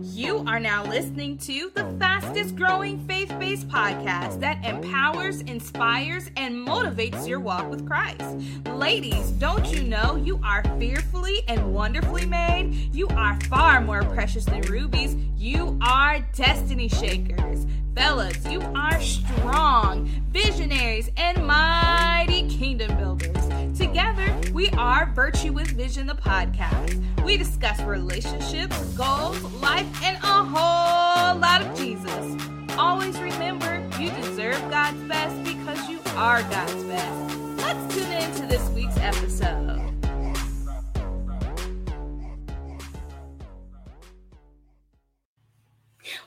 [0.00, 6.54] You are now listening to the fastest growing faith based podcast that empowers, inspires, and
[6.66, 8.38] motivates your walk with Christ.
[8.74, 12.90] Ladies, don't you know you are fearfully and wonderfully made?
[12.94, 15.14] You are far more precious than rubies.
[15.36, 17.66] You are destiny shakers.
[17.94, 23.61] Fellas, you are strong, visionaries, and mighty kingdom builders.
[23.76, 27.02] Together, we are Virtue with Vision, the podcast.
[27.24, 32.36] We discuss relationships, goals, life, and a whole lot of Jesus.
[32.76, 37.38] Always remember, you deserve God's best because you are God's best.
[37.56, 39.91] Let's tune into this week's episode.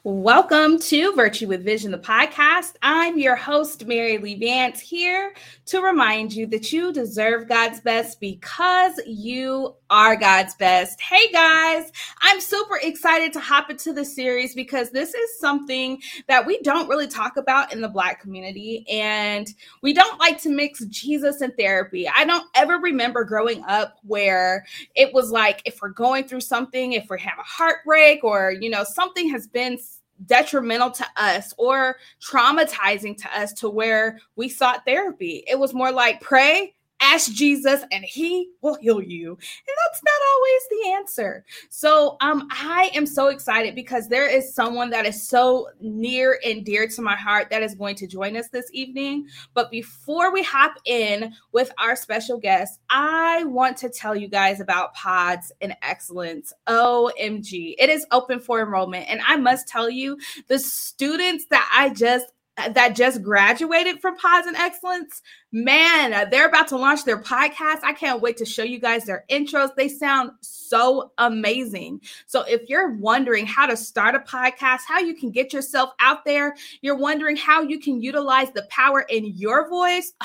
[0.07, 2.73] Welcome to Virtue with Vision, the podcast.
[2.83, 5.33] I'm your host, Mary Lee Vance, here
[5.65, 11.01] to remind you that you deserve God's best because you are God's best.
[11.01, 11.91] Hey guys,
[12.21, 16.87] I'm super excited to hop into the series because this is something that we don't
[16.87, 21.57] really talk about in the Black community, and we don't like to mix Jesus and
[21.57, 22.07] therapy.
[22.07, 26.93] I don't ever remember growing up where it was like if we're going through something,
[26.93, 29.79] if we have a heartbreak, or you know, something has been
[30.25, 35.43] detrimental to us or traumatizing to us to where we sought therapy.
[35.47, 36.73] It was more like pray,
[37.13, 39.29] ask Jesus and he will heal you.
[39.31, 41.45] And that's not always the answer.
[41.69, 46.65] So um I am so excited because there is someone that is so near and
[46.65, 49.27] dear to my heart that is going to join us this evening.
[49.53, 54.59] But before we hop in with our special guest, I want to tell you guys
[54.59, 56.53] about Pods and Excellence.
[56.67, 57.75] OMG.
[57.77, 60.17] It is open for enrollment and I must tell you
[60.47, 65.21] the students that I just that just graduated from Pods and Excellence,
[65.51, 67.79] man, uh, they're about to launch their podcast.
[67.83, 69.75] I can't wait to show you guys their intros.
[69.75, 71.99] They sound so amazing.
[72.27, 76.23] So, if you're wondering how to start a podcast, how you can get yourself out
[76.23, 80.13] there, you're wondering how you can utilize the power in your voice.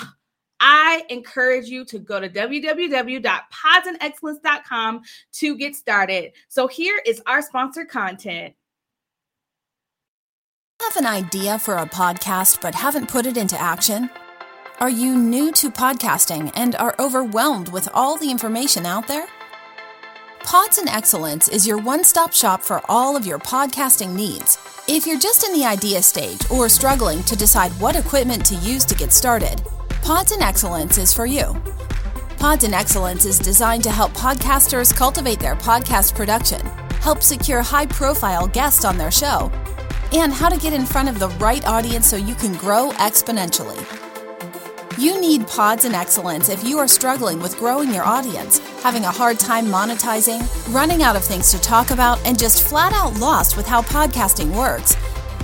[0.62, 5.00] I encourage you to go to www.podsandexcellence.com
[5.32, 6.32] to get started.
[6.48, 8.54] So, here is our sponsored content.
[10.84, 14.08] Have an idea for a podcast but haven't put it into action?
[14.78, 19.26] Are you new to podcasting and are overwhelmed with all the information out there?
[20.42, 24.58] Pods and Excellence is your one stop shop for all of your podcasting needs.
[24.88, 28.86] If you're just in the idea stage or struggling to decide what equipment to use
[28.86, 29.62] to get started,
[30.00, 31.54] Pods and Excellence is for you.
[32.38, 36.64] Pods and Excellence is designed to help podcasters cultivate their podcast production,
[37.02, 39.52] help secure high profile guests on their show,
[40.12, 43.78] and how to get in front of the right audience so you can grow exponentially.
[44.98, 49.10] You need Pods and Excellence if you are struggling with growing your audience, having a
[49.10, 50.42] hard time monetizing,
[50.74, 54.54] running out of things to talk about, and just flat out lost with how podcasting
[54.54, 54.96] works.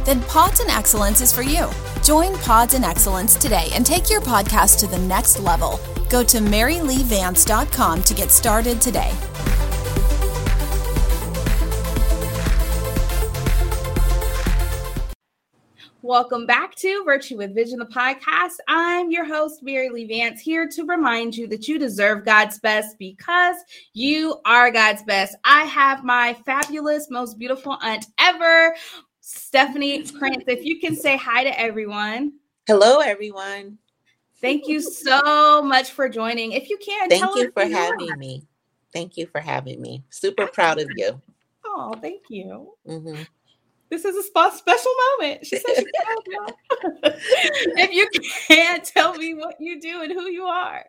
[0.04, 1.70] Then Pods and Excellence is for you.
[2.04, 5.80] Join Pods and Excellence today and take your podcast to the next level.
[6.10, 9.10] Go to maryleevance.com to get started today.
[16.06, 18.58] Welcome back to Virtue with Vision, the podcast.
[18.68, 22.96] I'm your host, Mary Lee Vance, here to remind you that you deserve God's best
[22.96, 23.56] because
[23.92, 25.34] you are God's best.
[25.42, 28.76] I have my fabulous, most beautiful aunt ever,
[29.20, 30.44] Stephanie Prince.
[30.46, 32.34] If you can say hi to everyone.
[32.68, 33.76] Hello, everyone.
[34.40, 36.52] Thank you so much for joining.
[36.52, 38.44] If you can, thank you for having me.
[38.92, 40.04] Thank you for having me.
[40.10, 41.20] Super proud of you.
[41.64, 42.74] Oh, thank you.
[42.86, 43.22] Mm-hmm.
[43.90, 45.46] This is a special moment.
[45.46, 45.84] She said
[47.04, 48.08] if you
[48.48, 50.84] can't tell me what you do and who you are.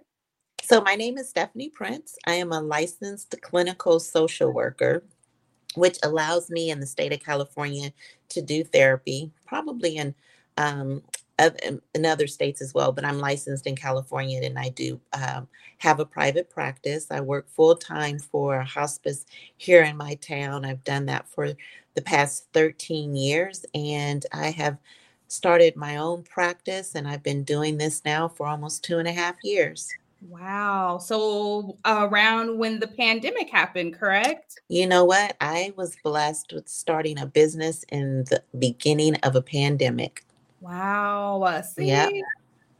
[0.63, 2.15] So my name is Stephanie Prince.
[2.25, 5.03] I am a licensed clinical social worker,
[5.75, 7.91] which allows me in the state of California
[8.29, 10.15] to do therapy, probably in
[10.57, 11.03] um,
[11.93, 15.47] in other states as well, but I'm licensed in California and I do um,
[15.77, 17.07] have a private practice.
[17.11, 19.25] I work full time for a hospice
[19.57, 20.65] here in my town.
[20.65, 21.53] I've done that for
[21.97, 24.77] the past 13 years, and I have
[25.27, 29.11] started my own practice, and I've been doing this now for almost two and a
[29.11, 29.89] half years.
[30.21, 30.99] Wow.
[30.99, 34.61] So around when the pandemic happened, correct?
[34.69, 35.35] You know what?
[35.41, 40.23] I was blessed with starting a business in the beginning of a pandemic.
[40.61, 41.61] Wow.
[41.61, 41.87] See?
[41.87, 42.13] Yep.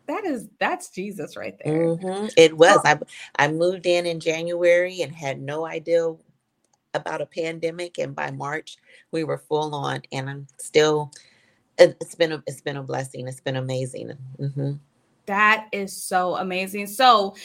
[0.08, 1.74] That is that's Jesus right there.
[1.74, 2.28] Mm-hmm.
[2.38, 2.80] It was.
[2.86, 2.90] Oh.
[3.38, 6.16] I I moved in in January and had no idea
[6.94, 8.78] about a pandemic, and by March
[9.12, 11.12] we were full on, and I'm still.
[11.80, 13.28] It's been a it's been a blessing.
[13.28, 14.14] It's been amazing.
[14.40, 14.74] Mm-hmm.
[15.28, 16.88] That is so amazing.
[16.88, 17.36] So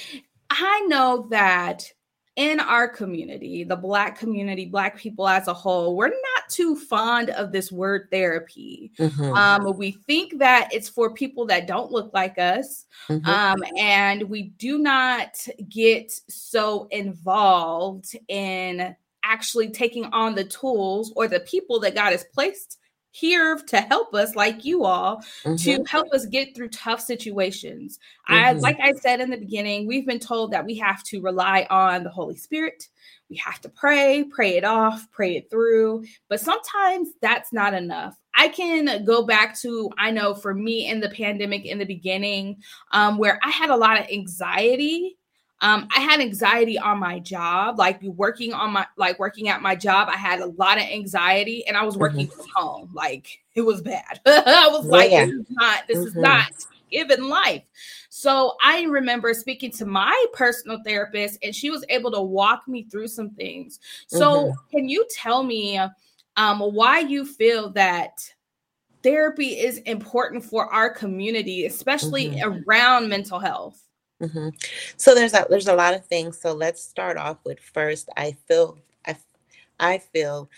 [0.48, 1.92] I know that
[2.36, 7.28] in our community, the Black community, Black people as a whole, we're not too fond
[7.30, 8.90] of this word therapy.
[8.98, 9.34] Mm-hmm.
[9.34, 13.28] Um, we think that it's for people that don't look like us, mm-hmm.
[13.28, 21.28] um, and we do not get so involved in actually taking on the tools or
[21.28, 22.78] the people that God has placed
[23.12, 25.54] here to help us like you all mm-hmm.
[25.56, 27.98] to help us get through tough situations
[28.28, 28.42] mm-hmm.
[28.42, 31.66] i like i said in the beginning we've been told that we have to rely
[31.68, 32.88] on the holy spirit
[33.28, 38.18] we have to pray pray it off pray it through but sometimes that's not enough
[38.34, 42.56] i can go back to i know for me in the pandemic in the beginning
[42.92, 45.18] um, where i had a lot of anxiety
[45.62, 49.76] um, I had anxiety on my job, like working on my like working at my
[49.76, 50.08] job.
[50.10, 52.36] I had a lot of anxiety, and I was working mm-hmm.
[52.36, 52.90] from home.
[52.92, 54.20] Like it was bad.
[54.26, 56.06] I was like, this is not this mm-hmm.
[56.08, 56.50] is not
[56.90, 57.62] given life.
[58.10, 62.82] So I remember speaking to my personal therapist, and she was able to walk me
[62.82, 63.78] through some things.
[64.08, 64.76] So mm-hmm.
[64.76, 65.80] can you tell me
[66.36, 68.18] um, why you feel that?
[69.04, 72.62] Therapy is important for our community, especially mm-hmm.
[72.68, 73.82] around mental health.
[74.22, 74.50] Mm-hmm.
[74.96, 76.40] So there's a there's a lot of things.
[76.40, 78.08] So let's start off with first.
[78.16, 79.16] I feel I
[79.80, 80.48] I feel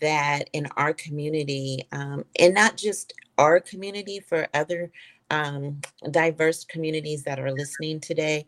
[0.00, 4.90] that in our community, um, and not just our community, for other
[5.30, 5.80] um,
[6.10, 8.44] diverse communities that are listening today,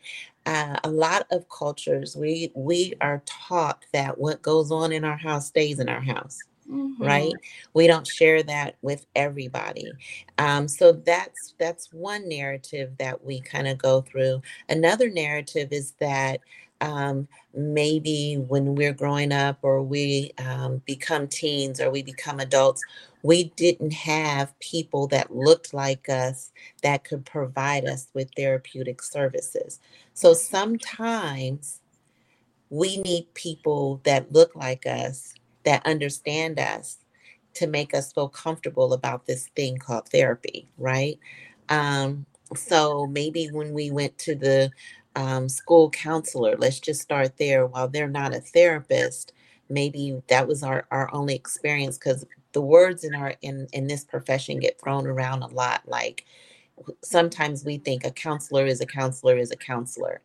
[0.46, 5.16] uh, a lot of cultures we we are taught that what goes on in our
[5.16, 6.38] house stays in our house.
[6.70, 7.05] Mm-hmm.
[7.05, 7.32] right?
[7.75, 9.93] We don't share that with everybody.
[10.38, 14.40] Um, so that's that's one narrative that we kind of go through.
[14.69, 16.40] Another narrative is that
[16.81, 22.82] um, maybe when we're growing up or we um, become teens or we become adults
[23.25, 26.52] we didn't have people that looked like us
[26.82, 29.81] that could provide us with therapeutic services.
[30.12, 31.81] So sometimes
[32.69, 35.34] we need people that look like us
[35.64, 36.99] that understand us
[37.55, 41.19] to make us feel comfortable about this thing called therapy, right?
[41.69, 42.26] Um,
[42.56, 44.70] so maybe when we went to the
[45.16, 47.66] um, school counselor, let's just start there.
[47.66, 49.32] While they're not a therapist,
[49.69, 54.05] maybe that was our, our only experience because the words in our in in this
[54.05, 55.82] profession get thrown around a lot.
[55.87, 56.25] Like
[57.02, 60.20] sometimes we think a counselor is a counselor is a counselor.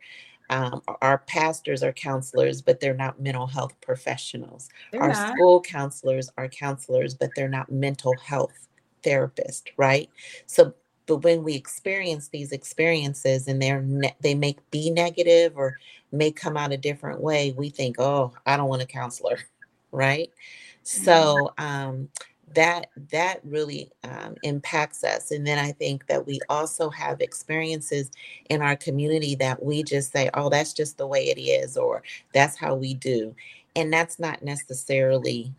[0.49, 4.69] Um, our pastors are counselors, but they're not mental health professionals.
[4.91, 5.33] They're our not.
[5.33, 8.67] school counselors are counselors, but they're not mental health
[9.03, 10.09] therapists, right?
[10.45, 10.73] So,
[11.05, 15.77] but when we experience these experiences and they're ne- they may be negative or
[16.11, 19.39] may come out a different way, we think, oh, I don't want a counselor,
[19.91, 20.29] right?
[20.29, 21.03] Mm-hmm.
[21.03, 22.09] So, um,
[22.55, 28.09] that that really um, impacts us and then i think that we also have experiences
[28.49, 32.01] in our community that we just say oh that's just the way it is or
[32.33, 33.35] that's how we do
[33.75, 35.53] and that's not necessarily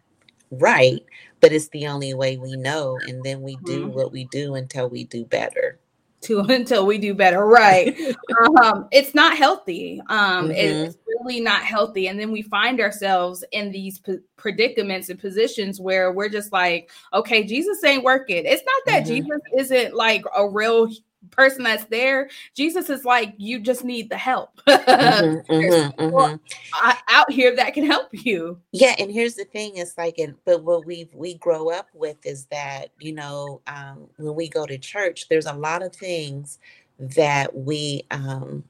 [0.50, 1.04] right
[1.40, 3.96] but it's the only way we know and then we do mm-hmm.
[3.96, 5.78] what we do until we do better
[6.20, 7.96] to until we do better right
[8.62, 10.52] um it's not healthy um mm-hmm.
[10.52, 15.80] it's really not healthy and then we find ourselves in these p- predicaments and positions
[15.80, 19.14] where we're just like okay jesus ain't working it's not that mm-hmm.
[19.14, 20.88] jesus isn't like a real
[21.30, 22.30] person that's there.
[22.54, 24.60] Jesus is like, you just need the help.
[24.68, 26.90] mm-hmm, mm-hmm, mm-hmm.
[27.08, 28.58] out here that can help you.
[28.72, 32.16] Yeah, and here's the thing: it's like, and but what we we grow up with
[32.24, 36.58] is that you know um, when we go to church, there's a lot of things
[36.98, 38.64] that we um,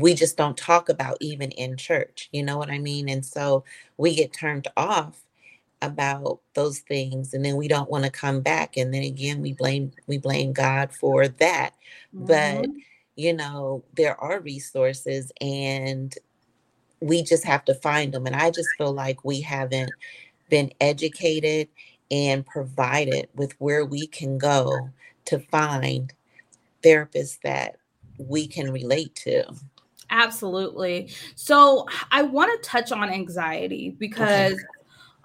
[0.00, 2.28] we just don't talk about even in church.
[2.32, 3.08] You know what I mean?
[3.08, 3.64] And so
[3.96, 5.22] we get turned off
[5.82, 9.52] about those things and then we don't want to come back and then again we
[9.52, 11.74] blame we blame god for that
[12.14, 12.24] mm-hmm.
[12.24, 12.66] but
[13.14, 16.16] you know there are resources and
[17.00, 19.90] we just have to find them and i just feel like we haven't
[20.48, 21.68] been educated
[22.10, 24.88] and provided with where we can go
[25.26, 26.14] to find
[26.82, 27.76] therapists that
[28.18, 29.44] we can relate to
[30.10, 31.10] Absolutely.
[31.34, 34.62] So I want to touch on anxiety because okay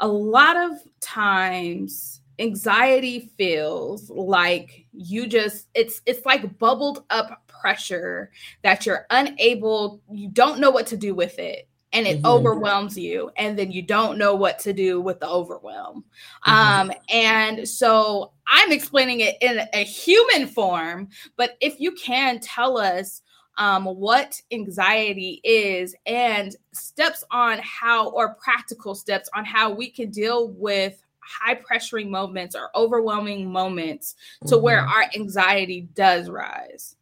[0.02, 8.32] a lot of times anxiety feels like you just it's it's like bubbled up pressure
[8.64, 12.26] that you're unable you don't know what to do with it and it mm-hmm.
[12.26, 16.04] overwhelms you and then you don't know what to do with the overwhelm
[16.48, 16.90] mm-hmm.
[16.90, 22.76] um and so i'm explaining it in a human form but if you can tell
[22.76, 23.22] us
[23.58, 30.10] um, what anxiety is and steps on how, or practical steps on how we can
[30.10, 34.16] deal with high pressuring moments or overwhelming moments
[34.48, 34.64] to mm-hmm.
[34.64, 36.96] where our anxiety does rise.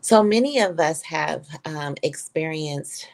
[0.00, 3.08] So many of us have um, experienced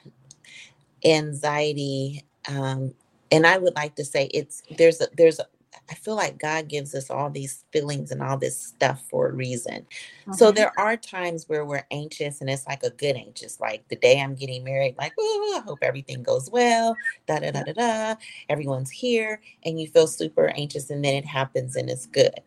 [1.04, 2.94] anxiety, um,
[3.30, 5.46] and I would like to say it's there's a, there's a,
[5.90, 9.32] I feel like God gives us all these feelings and all this stuff for a
[9.32, 9.86] reason.
[10.22, 10.34] Mm-hmm.
[10.34, 13.96] So there are times where we're anxious and it's like a good anxious, like the
[13.96, 17.72] day I'm getting married, like, oh, I hope everything goes well, da da da da
[17.72, 18.14] da.
[18.48, 22.40] Everyone's here, and you feel super anxious, and then it happens and it's good.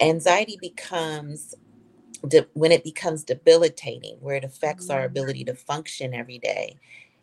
[0.00, 1.54] Anxiety becomes
[2.26, 6.76] de- when it becomes debilitating, where it affects our ability to function every day,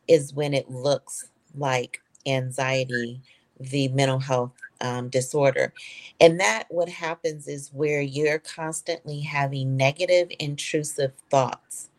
[0.07, 3.21] is when it looks like anxiety,
[3.59, 5.73] the mental health um, disorder.
[6.19, 11.89] And that what happens is where you're constantly having negative, intrusive thoughts.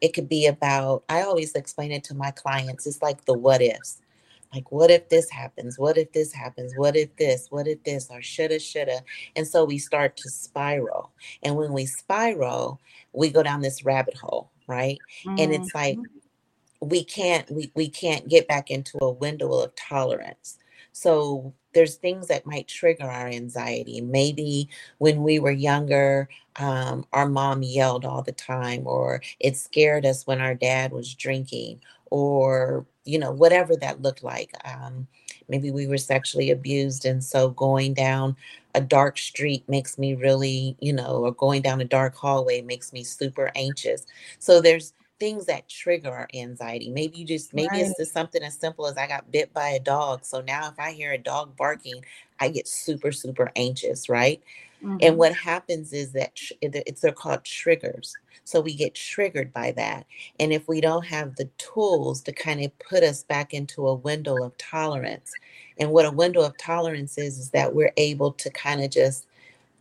[0.00, 3.60] It could be about, I always explain it to my clients, it's like the what
[3.60, 4.00] ifs.
[4.54, 5.78] Like, what if this happens?
[5.78, 6.72] What if this happens?
[6.76, 7.48] What if this?
[7.50, 8.08] What if this?
[8.10, 9.02] Or shoulda, shoulda.
[9.36, 11.12] And so we start to spiral.
[11.42, 12.80] And when we spiral,
[13.12, 14.98] we go down this rabbit hole, right?
[15.26, 15.36] Mm-hmm.
[15.38, 16.88] And it's like mm-hmm.
[16.88, 20.56] we can't we, we can't get back into a window of tolerance.
[20.98, 24.00] So there's things that might trigger our anxiety.
[24.00, 30.04] Maybe when we were younger, um, our mom yelled all the time, or it scared
[30.04, 34.50] us when our dad was drinking, or you know whatever that looked like.
[34.64, 35.06] Um,
[35.48, 38.34] maybe we were sexually abused, and so going down
[38.74, 42.92] a dark street makes me really, you know, or going down a dark hallway makes
[42.92, 44.04] me super anxious.
[44.40, 46.90] So there's things that trigger our anxiety.
[46.90, 47.82] Maybe you just maybe right.
[47.82, 50.24] it's just something as simple as I got bit by a dog.
[50.24, 52.04] So now if I hear a dog barking,
[52.40, 54.42] I get super super anxious, right?
[54.82, 54.98] Mm-hmm.
[55.00, 58.14] And what happens is that tr- it's they're called triggers.
[58.44, 60.06] So we get triggered by that.
[60.40, 63.94] And if we don't have the tools to kind of put us back into a
[63.94, 65.32] window of tolerance,
[65.78, 69.27] and what a window of tolerance is, is that we're able to kind of just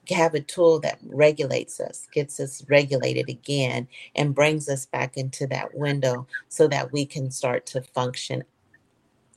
[0.10, 5.48] have a tool that regulates us, gets us regulated again, and brings us back into
[5.48, 8.44] that window so that we can start to function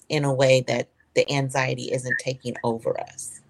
[0.09, 3.41] in a way that the anxiety isn't taking over us.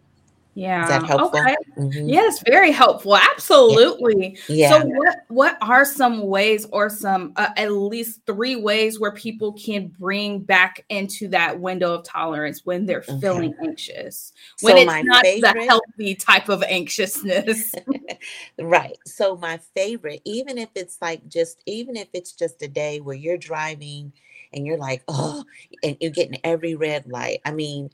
[0.54, 0.82] Yeah.
[0.82, 1.40] Is that helpful?
[1.40, 1.56] Okay.
[1.80, 2.08] Mm-hmm.
[2.10, 3.16] Yes, very helpful.
[3.16, 4.36] Absolutely.
[4.48, 4.68] Yeah.
[4.68, 9.52] So, what what are some ways, or some uh, at least three ways, where people
[9.54, 13.18] can bring back into that window of tolerance when they're okay.
[13.20, 17.74] feeling anxious, when so it's not favorite, the healthy type of anxiousness?
[18.60, 18.98] right.
[19.06, 23.16] So, my favorite, even if it's like just, even if it's just a day where
[23.16, 24.12] you're driving
[24.52, 25.44] and you're like, oh,
[25.82, 27.40] and you're getting every red light.
[27.46, 27.90] I mean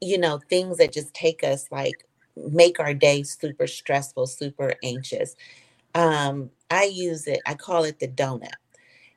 [0.00, 2.07] you know, things that just take us like
[2.50, 5.36] make our day super stressful, super anxious.
[5.94, 8.52] Um, I use it, I call it the donut.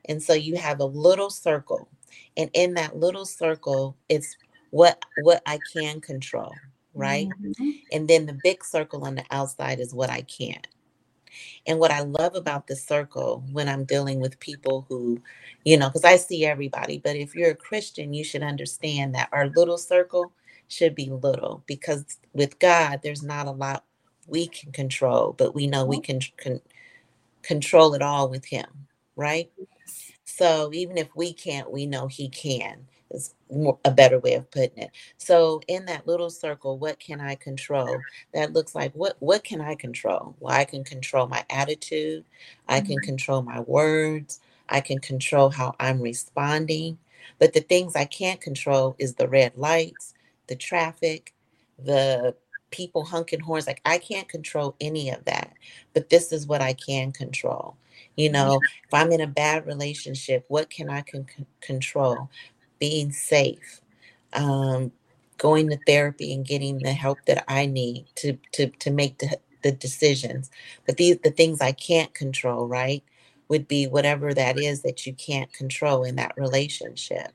[0.06, 1.88] And so you have a little circle,
[2.36, 4.36] and in that little circle, it's
[4.70, 6.52] what what I can control,
[6.94, 7.28] right?
[7.28, 7.70] Mm-hmm.
[7.92, 10.66] And then the big circle on the outside is what I can't.
[11.66, 15.20] And what I love about the circle when I'm dealing with people who,
[15.64, 19.28] you know, because I see everybody, but if you're a Christian, you should understand that
[19.32, 20.32] our little circle
[20.72, 23.84] should be little because with God, there's not a lot
[24.26, 26.60] we can control, but we know we can, can
[27.42, 28.66] control it all with Him,
[29.16, 29.50] right?
[30.24, 32.86] So even if we can't, we know He can.
[33.10, 33.34] Is
[33.84, 34.90] a better way of putting it.
[35.18, 37.98] So in that little circle, what can I control?
[38.32, 40.34] That looks like what what can I control?
[40.40, 42.24] Well, I can control my attitude.
[42.68, 43.04] I can mm-hmm.
[43.04, 44.40] control my words.
[44.70, 46.96] I can control how I'm responding.
[47.38, 50.14] But the things I can't control is the red lights,
[50.52, 51.32] the traffic,
[51.82, 52.36] the
[52.70, 53.66] people honking horns.
[53.66, 55.54] Like I can't control any of that,
[55.94, 57.78] but this is what I can control.
[58.16, 61.26] You know, if I'm in a bad relationship, what can I con-
[61.62, 62.28] control?
[62.78, 63.80] Being safe,
[64.34, 64.92] um,
[65.38, 69.38] going to therapy and getting the help that I need to to to make the,
[69.62, 70.50] the decisions.
[70.86, 73.02] But these the things I can't control, right?
[73.48, 77.32] Would be whatever that is that you can't control in that relationship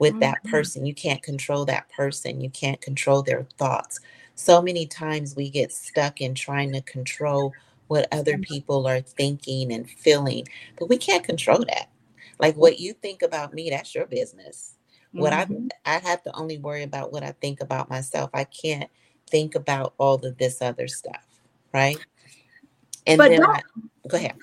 [0.00, 0.20] with mm-hmm.
[0.20, 0.84] that person.
[0.84, 2.40] You can't control that person.
[2.40, 4.00] You can't control their thoughts.
[4.34, 7.52] So many times we get stuck in trying to control
[7.86, 8.42] what other mm-hmm.
[8.42, 11.90] people are thinking and feeling, but we can't control that.
[12.38, 14.74] Like what you think about me, that's your business.
[15.12, 15.68] What mm-hmm.
[15.84, 18.30] I I have to only worry about what I think about myself.
[18.32, 18.88] I can't
[19.28, 21.26] think about all of this other stuff,
[21.74, 21.98] right?
[23.06, 23.60] And but then I,
[24.08, 24.36] go ahead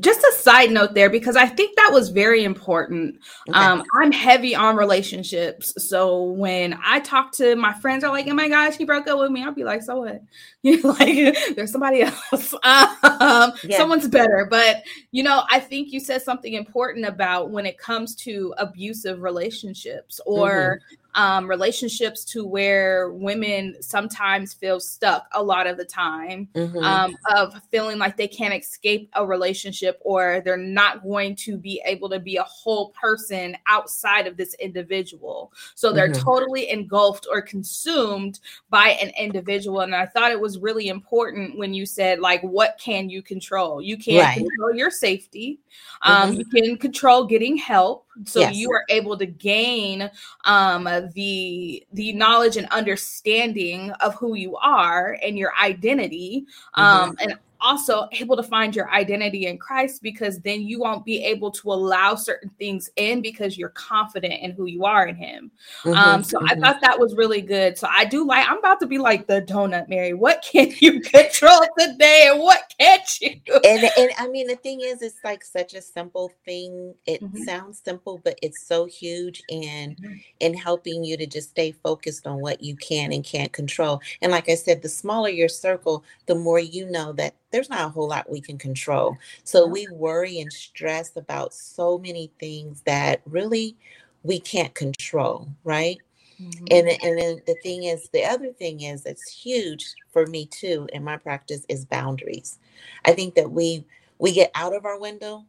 [0.00, 3.18] just a side note there because I think that was very important.
[3.48, 3.58] Okay.
[3.58, 8.34] Um, I'm heavy on relationships, so when I talk to my friends, are like, "Oh
[8.34, 10.22] my gosh, he broke up with me," I'll be like, "So what?"
[10.62, 13.76] You know, like there's somebody else, um, yeah.
[13.76, 14.48] someone's better.
[14.50, 19.22] But you know, I think you said something important about when it comes to abusive
[19.22, 20.80] relationships or.
[20.80, 26.78] Mm-hmm um, relationships to where women sometimes feel stuck a lot of the time mm-hmm.
[26.78, 31.82] um, of feeling like they can't escape a relationship or they're not going to be
[31.86, 35.52] able to be a whole person outside of this individual.
[35.74, 36.22] So they're mm-hmm.
[36.22, 39.80] totally engulfed or consumed by an individual.
[39.80, 43.80] And I thought it was really important when you said, like, what can you control?
[43.80, 44.36] You can't right.
[44.36, 45.60] control your safety.
[46.02, 46.40] Um, mm-hmm.
[46.40, 48.56] You can control getting help, so yes.
[48.56, 50.10] you are able to gain
[50.44, 57.30] um, the the knowledge and understanding of who you are and your identity, um, mm-hmm.
[57.30, 61.50] and also able to find your identity in Christ because then you won't be able
[61.52, 65.50] to allow certain things in because you're confident in who you are in Him.
[65.82, 66.62] Mm-hmm, um, so mm-hmm.
[66.62, 67.78] I thought that was really good.
[67.78, 70.14] So I do like, I'm about to be like the donut, Mary.
[70.14, 73.40] What can you control today and what can't you?
[73.64, 76.94] And, and I mean, the thing is, it's like such a simple thing.
[77.06, 77.42] It mm-hmm.
[77.42, 80.14] sounds simple, but it's so huge in mm-hmm.
[80.40, 84.00] in helping you to just stay focused on what you can and can't control.
[84.22, 87.86] And like I said, the smaller your circle, the more you know that there's not
[87.86, 89.16] a whole lot we can control.
[89.44, 93.76] So we worry and stress about so many things that really
[94.22, 95.96] we can't control, right?
[96.38, 96.66] Mm-hmm.
[96.70, 100.86] And and then the thing is, the other thing is that's huge for me too
[100.92, 102.58] in my practice is boundaries.
[103.06, 103.86] I think that we
[104.18, 105.46] we get out of our window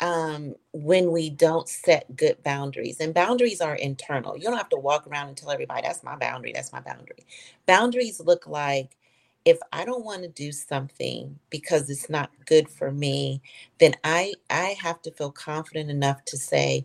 [0.00, 3.00] um, when we don't set good boundaries.
[3.00, 4.34] And boundaries are internal.
[4.36, 7.26] You don't have to walk around and tell everybody that's my boundary, that's my boundary.
[7.66, 8.96] Boundaries look like
[9.44, 13.40] if I don't want to do something because it's not good for me,
[13.78, 16.84] then I I have to feel confident enough to say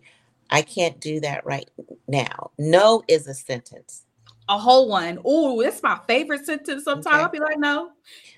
[0.50, 1.68] I can't do that right
[2.06, 2.50] now.
[2.58, 4.04] No is a sentence.
[4.48, 5.18] A whole one.
[5.24, 6.84] Oh, that's my favorite sentence.
[6.84, 7.16] Sometimes okay.
[7.16, 7.90] I'll be like, no.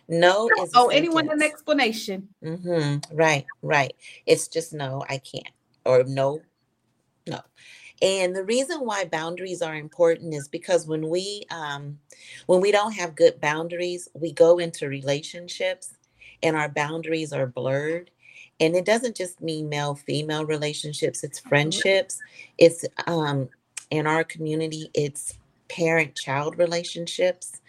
[0.08, 2.28] No is oh anyone an explanation.
[2.44, 3.16] Mm-hmm.
[3.16, 3.92] Right, right.
[4.24, 5.50] It's just no, I can't.
[5.84, 6.40] Or no,
[7.26, 7.40] no.
[8.02, 11.98] And the reason why boundaries are important is because when we um,
[12.46, 15.94] when we don't have good boundaries, we go into relationships
[16.42, 18.10] and our boundaries are blurred.
[18.60, 21.48] And it doesn't just mean male female relationships, it's mm-hmm.
[21.48, 22.18] friendships.
[22.58, 23.48] It's um,
[23.90, 25.38] in our community, it's
[25.68, 27.60] parent child relationships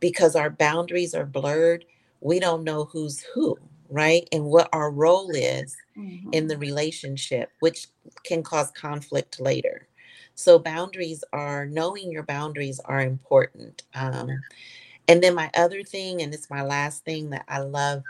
[0.00, 1.84] because our boundaries are blurred.
[2.20, 3.58] We don't know who's who
[3.94, 4.28] right?
[4.32, 6.30] And what our role is mm-hmm.
[6.32, 7.86] in the relationship, which
[8.24, 9.86] can cause conflict later.
[10.34, 13.84] So, boundaries are knowing your boundaries are important.
[13.94, 14.30] Um,
[15.06, 18.02] and then, my other thing, and it's my last thing that I love,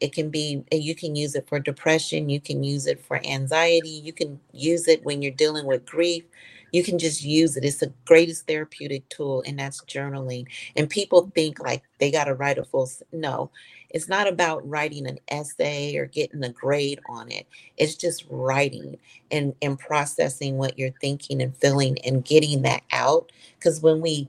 [0.00, 3.88] it can be you can use it for depression, you can use it for anxiety,
[4.04, 6.22] you can use it when you're dealing with grief.
[6.70, 7.64] You can just use it.
[7.64, 10.46] It's the greatest therapeutic tool, and that's journaling.
[10.76, 12.90] And people think like they got to write a full.
[13.12, 13.50] No,
[13.94, 17.46] it's not about writing an essay or getting a grade on it.
[17.76, 18.98] It's just writing
[19.30, 23.30] and, and processing what you're thinking and feeling and getting that out.
[23.56, 24.28] Because when we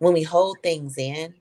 [0.00, 1.34] when we hold things in,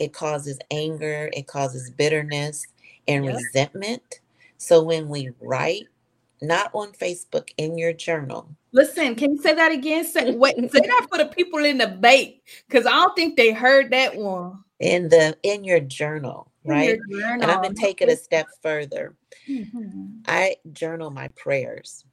[0.00, 2.66] it causes anger, it causes bitterness
[3.06, 3.36] and yep.
[3.36, 4.20] resentment.
[4.56, 5.86] So when we write,
[6.42, 8.48] not on Facebook, in your journal.
[8.72, 10.04] Listen, can you say that again?
[10.04, 13.52] Say, wait, say that for the people in the bait, because I don't think they
[13.52, 14.64] heard that one.
[14.80, 16.98] In the in your journal right?
[17.10, 19.14] And I'm going to take it a step further.
[19.48, 20.20] Mm-hmm.
[20.26, 22.04] I journal my prayers.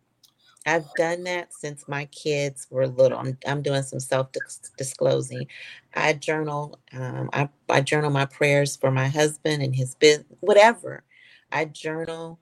[0.68, 3.20] I've done that since my kids were little.
[3.20, 4.30] I'm, I'm doing some self
[4.78, 5.48] disclosing.
[5.94, 6.80] I journal.
[6.92, 11.04] Um, I, I journal my prayers for my husband and his business, whatever.
[11.52, 12.40] I journal.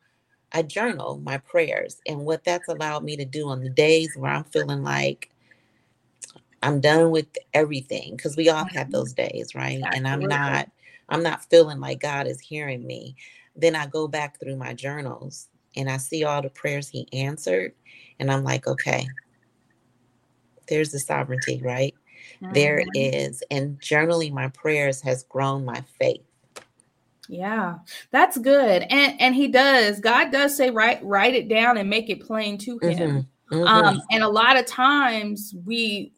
[0.56, 4.32] I journal my prayers, and what that's allowed me to do on the days where
[4.32, 5.32] I'm feeling like
[6.62, 8.91] I'm done with everything, because we all have mm-hmm.
[8.91, 9.82] those days, right?
[9.93, 10.69] And I'm not
[11.13, 13.15] I'm not feeling like God is hearing me.
[13.56, 17.73] Then I go back through my journals and I see all the prayers He answered.
[18.19, 19.08] And I'm like, okay,
[20.67, 21.93] there's the sovereignty, right?
[22.41, 22.54] Mm-hmm.
[22.54, 23.43] There is.
[23.52, 26.23] And journaling my prayers has grown my faith.
[27.30, 27.78] Yeah,
[28.12, 28.86] that's good.
[28.89, 29.99] And and he does.
[29.99, 33.28] God does say write write it down and make it plain to him.
[33.52, 33.56] Mm-hmm.
[33.56, 33.67] Mm-hmm.
[33.67, 36.12] Um and a lot of times we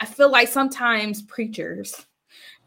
[0.00, 2.06] I feel like sometimes preachers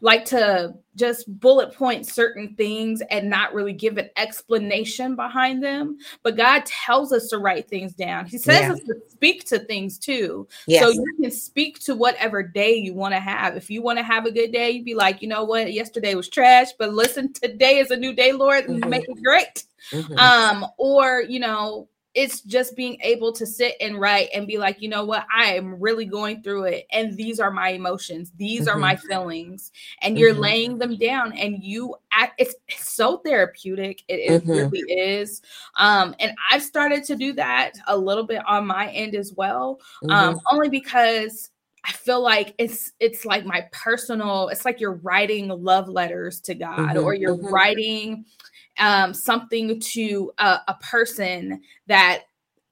[0.00, 5.98] like to just bullet point certain things and not really give an explanation behind them.
[6.22, 8.26] But God tells us to write things down.
[8.26, 8.72] He says yeah.
[8.72, 10.48] us to speak to things too.
[10.66, 10.82] Yes.
[10.82, 13.56] So you can speak to whatever day you want to have.
[13.56, 16.14] If you want to have a good day, you'd be like, you know what, yesterday
[16.14, 18.88] was trash, but listen, today is a new day, Lord, mm-hmm.
[18.88, 19.64] make it great.
[19.92, 20.18] Mm-hmm.
[20.18, 24.80] Um, or you know, it's just being able to sit and write and be like,
[24.80, 26.86] you know what, I am really going through it.
[26.90, 28.70] And these are my emotions, these mm-hmm.
[28.70, 29.06] are my mm-hmm.
[29.06, 29.70] feelings.
[30.00, 30.40] And you're mm-hmm.
[30.40, 34.02] laying them down and you act, it's, it's so therapeutic.
[34.08, 34.50] It, it mm-hmm.
[34.50, 35.42] really is.
[35.76, 39.78] Um, and I've started to do that a little bit on my end as well.
[40.08, 40.38] Um, mm-hmm.
[40.50, 41.50] only because
[41.84, 46.54] I feel like it's it's like my personal, it's like you're writing love letters to
[46.54, 48.24] God mm-hmm, or you're writing
[48.78, 52.22] um, something to a, a person that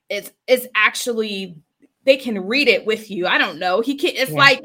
[0.08, 1.56] is is actually
[2.04, 3.26] they can read it with you.
[3.26, 3.80] I don't know.
[3.80, 4.38] He can it's yeah.
[4.38, 4.62] like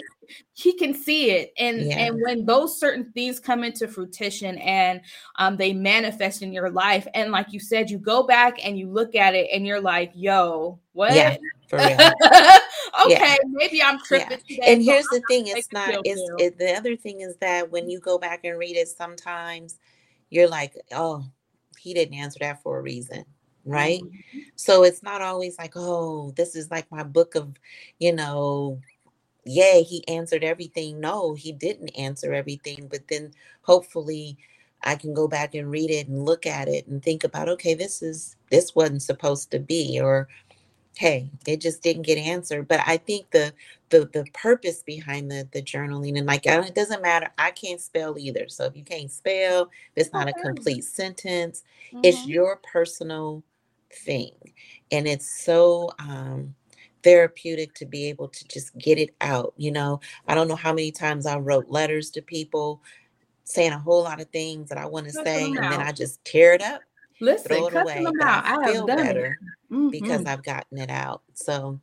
[0.54, 1.98] he can see it and yeah.
[2.00, 5.02] and when those certain things come into fruition and
[5.38, 8.90] um, they manifest in your life and like you said you go back and you
[8.90, 11.36] look at it and you're like yo what yeah,
[11.74, 12.58] okay
[13.08, 13.36] yeah.
[13.48, 14.66] maybe i'm tripping yeah.
[14.66, 18.00] and here's the thing it's not it's it, the other thing is that when you
[18.00, 19.80] go back and read it sometimes
[20.30, 21.26] you're like, oh,
[21.78, 23.26] he didn't answer that for a reason.
[23.66, 24.02] Right.
[24.02, 24.40] Mm-hmm.
[24.56, 27.56] So it's not always like, oh, this is like my book of,
[28.00, 28.80] you know,
[29.46, 31.00] yeah, he answered everything.
[31.00, 32.88] No, he didn't answer everything.
[32.90, 34.38] But then hopefully
[34.84, 37.74] I can go back and read it and look at it and think about, okay,
[37.74, 40.28] this is, this wasn't supposed to be, or
[40.96, 42.68] hey, it just didn't get answered.
[42.68, 43.54] But I think the
[43.90, 47.30] the the purpose behind the the journaling and like it doesn't matter.
[47.38, 48.48] I can't spell either.
[48.50, 51.64] So if you can't spell, it's not a complete sentence.
[51.94, 52.02] Mm-hmm.
[52.04, 53.44] It's your personal
[53.92, 54.34] thing,
[54.92, 56.56] and it's so um
[57.02, 59.54] therapeutic to be able to just get it out.
[59.58, 62.82] You know, I don't know how many times I wrote letters to people
[63.46, 66.24] saying a whole lot of things that I want to say, and then I just
[66.24, 66.82] tear it up
[67.22, 68.04] Listen, throw it away.
[68.04, 68.46] Them out.
[68.46, 69.38] I, I feel better
[69.72, 69.90] mm-hmm.
[69.90, 71.22] because I've gotten it out.
[71.34, 71.80] So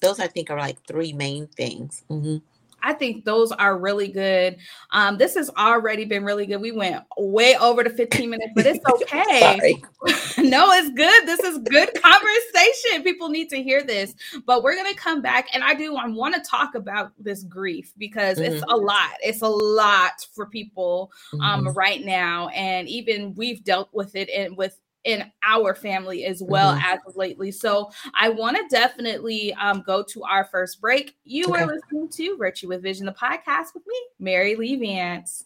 [0.00, 2.02] those I think are like three main things.
[2.10, 2.38] Mm-hmm.
[2.82, 4.56] I think those are really good.
[4.90, 6.60] Um, this has already been really good.
[6.60, 9.76] We went way over the 15 minutes, but it's okay.
[10.38, 11.26] no, it's good.
[11.26, 13.02] This is good conversation.
[13.02, 14.14] People need to hear this.
[14.46, 17.92] But we're gonna come back, and I do I want to talk about this grief
[17.98, 18.54] because mm-hmm.
[18.54, 19.10] it's a lot.
[19.22, 21.72] It's a lot for people um, mm-hmm.
[21.72, 26.74] right now, and even we've dealt with it and with in our family as well
[26.74, 26.84] mm-hmm.
[26.84, 27.50] as of lately.
[27.50, 31.16] So I want to definitely um, go to our first break.
[31.24, 31.62] You okay.
[31.62, 35.44] are listening to Virtue with Vision, the podcast with me, Mary Lee Vance.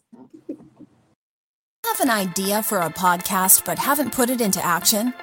[1.86, 5.14] Have an idea for a podcast but haven't put it into action?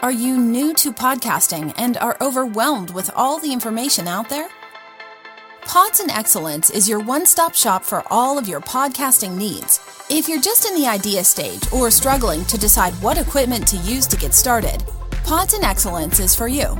[0.00, 4.48] Are you new to podcasting and are overwhelmed with all the information out there?
[5.66, 9.80] Pods and Excellence is your one stop shop for all of your podcasting needs.
[10.10, 14.06] If you're just in the idea stage or struggling to decide what equipment to use
[14.08, 14.84] to get started,
[15.24, 16.76] Pods and Excellence is for you.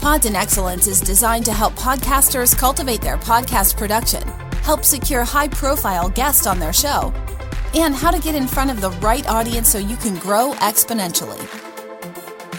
[0.00, 4.22] Pods and Excellence is designed to help podcasters cultivate their podcast production,
[4.62, 7.14] help secure high profile guests on their show,
[7.74, 11.71] and how to get in front of the right audience so you can grow exponentially.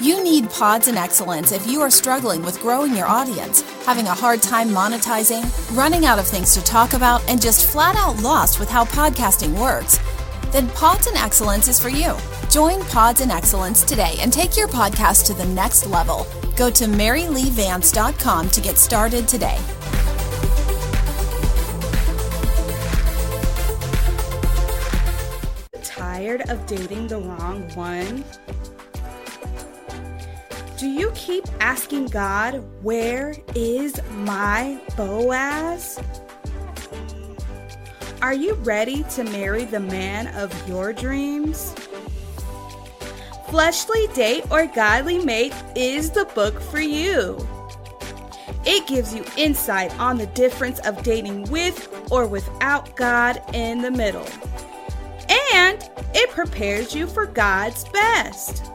[0.03, 4.13] You need pods and excellence if you are struggling with growing your audience, having a
[4.13, 5.45] hard time monetizing,
[5.77, 9.57] running out of things to talk about, and just flat out lost with how podcasting
[9.57, 10.01] works.
[10.51, 12.17] Then Pods and Excellence is for you.
[12.51, 16.27] Join Pods and Excellence today and take your podcast to the next level.
[16.57, 19.57] Go to maryleevance.com to get started today.
[25.81, 28.25] Tired of dating the wrong one?
[30.83, 35.97] Do you keep asking God, Where is my Boaz?
[38.21, 41.73] Are you ready to marry the man of your dreams?
[43.47, 47.37] Fleshly Date or Godly Mate is the book for you.
[48.65, 53.91] It gives you insight on the difference of dating with or without God in the
[53.91, 54.27] middle.
[55.53, 55.81] And
[56.13, 58.72] it prepares you for God's best.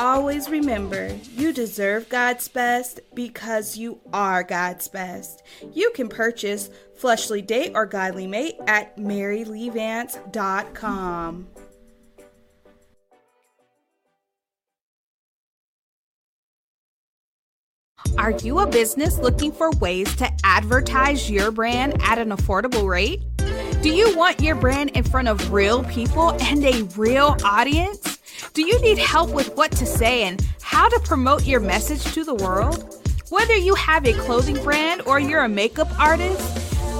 [0.00, 5.42] Always remember, you deserve God's best because you are God's best.
[5.74, 11.48] You can purchase Fleshly Date or Godly Mate at maryleevance.com.
[18.16, 23.20] Are you a business looking for ways to advertise your brand at an affordable rate?
[23.82, 28.18] Do you want your brand in front of real people and a real audience?
[28.52, 32.22] Do you need help with what to say and how to promote your message to
[32.22, 33.00] the world?
[33.30, 36.42] Whether you have a clothing brand or you're a makeup artist,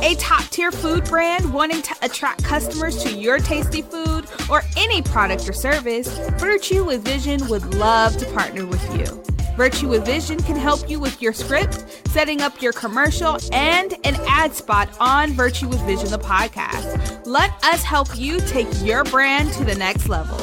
[0.03, 5.03] a top tier food brand wanting to attract customers to your tasty food, or any
[5.03, 6.09] product or service,
[6.40, 9.30] Virtue with Vision would love to partner with you.
[9.57, 14.17] Virtue with Vision can help you with your script, setting up your commercial, and an
[14.27, 17.27] ad spot on Virtue with Vision, the podcast.
[17.27, 20.39] Let us help you take your brand to the next level.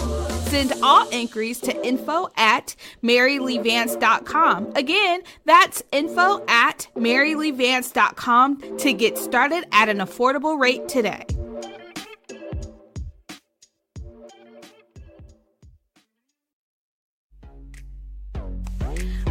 [0.47, 4.73] Send all inquiries to info at maryleevance.com.
[4.75, 11.25] Again, that's info at maryleevance.com to get started at an affordable rate today.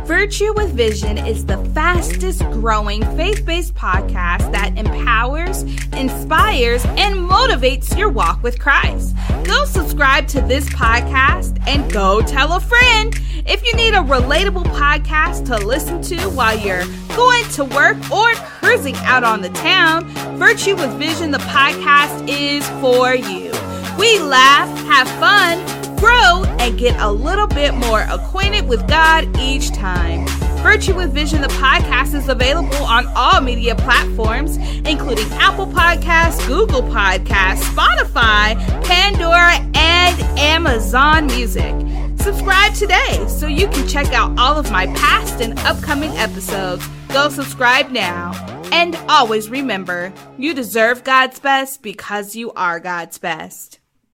[0.07, 5.63] Virtue with Vision is the fastest growing faith based podcast that empowers,
[5.95, 9.17] inspires, and motivates your walk with Christ.
[9.43, 13.19] Go subscribe to this podcast and go tell a friend.
[13.47, 16.85] If you need a relatable podcast to listen to while you're
[17.17, 20.05] going to work or cruising out on the town,
[20.39, 23.51] Virtue with Vision, the podcast, is for you.
[23.99, 29.71] We laugh, have fun, grow, and get a little bit more acquainted with God each
[29.73, 30.27] time.
[30.63, 36.83] Virtue with Vision, the podcast, is available on all media platforms, including Apple Podcasts, Google
[36.83, 41.75] Podcasts, Spotify, Pandora, and Amazon Music.
[42.19, 46.85] Subscribe today so you can check out all of my past and upcoming episodes.
[47.11, 48.33] Go subscribe now.
[48.73, 53.79] And always remember, you deserve God's best because you are God's best.